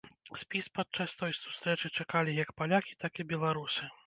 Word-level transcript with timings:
Спіс 0.41 0.69
падчас 0.77 1.13
той 1.19 1.35
сустрэчы 1.41 1.93
чакалі 2.01 2.35
як 2.41 2.49
палякі, 2.63 2.97
так 3.05 3.13
і 3.23 3.29
беларусы. 3.37 3.91